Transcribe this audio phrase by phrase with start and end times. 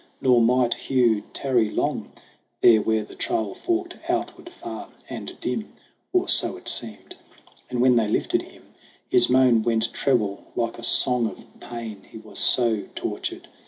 [0.19, 2.11] Nor might Hugh tarry long
[2.61, 5.73] There where the trail forked outward far and dim;
[6.11, 7.17] Or so it seemed.
[7.69, 8.63] And when they lifted him,
[9.09, 13.47] His moan went treble like a song of pain, He was so tortured.